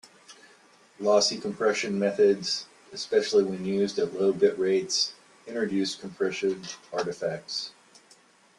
Lossy 0.99 1.37
compression 1.37 1.99
methods, 1.99 2.65
especially 2.91 3.43
when 3.43 3.63
used 3.63 3.99
at 3.99 4.19
low 4.19 4.33
bit 4.33 4.57
rates, 4.57 5.13
introduce 5.45 5.93
compression 5.93 6.63
artifacts. 6.91 7.69